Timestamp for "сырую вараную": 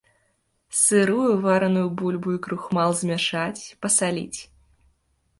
0.83-1.83